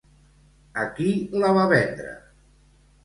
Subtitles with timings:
[0.83, 1.11] A qui
[1.43, 2.19] la va vendre?